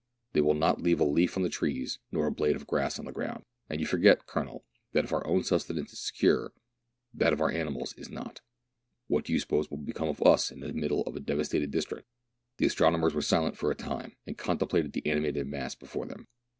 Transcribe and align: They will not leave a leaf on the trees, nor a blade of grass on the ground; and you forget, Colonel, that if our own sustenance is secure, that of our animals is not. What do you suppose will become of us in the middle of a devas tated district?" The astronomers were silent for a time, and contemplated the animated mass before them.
They 0.33 0.41
will 0.41 0.55
not 0.55 0.81
leave 0.81 0.99
a 0.99 1.03
leaf 1.05 1.37
on 1.37 1.43
the 1.43 1.49
trees, 1.49 1.99
nor 2.11 2.25
a 2.25 2.31
blade 2.31 2.55
of 2.55 2.65
grass 2.65 2.97
on 2.97 3.05
the 3.05 3.11
ground; 3.11 3.43
and 3.69 3.79
you 3.79 3.85
forget, 3.85 4.25
Colonel, 4.25 4.65
that 4.93 5.03
if 5.03 5.13
our 5.13 5.23
own 5.27 5.43
sustenance 5.43 5.93
is 5.93 5.99
secure, 5.99 6.53
that 7.13 7.33
of 7.33 7.39
our 7.39 7.51
animals 7.51 7.93
is 7.93 8.09
not. 8.09 8.41
What 9.05 9.25
do 9.25 9.31
you 9.33 9.37
suppose 9.37 9.69
will 9.69 9.77
become 9.77 10.09
of 10.09 10.19
us 10.23 10.49
in 10.49 10.59
the 10.61 10.73
middle 10.73 11.03
of 11.03 11.15
a 11.15 11.19
devas 11.19 11.49
tated 11.49 11.69
district?" 11.69 12.07
The 12.57 12.65
astronomers 12.65 13.13
were 13.13 13.21
silent 13.21 13.57
for 13.59 13.69
a 13.69 13.75
time, 13.75 14.15
and 14.25 14.35
contemplated 14.35 14.93
the 14.93 15.05
animated 15.05 15.45
mass 15.45 15.75
before 15.75 16.07
them. 16.07 16.25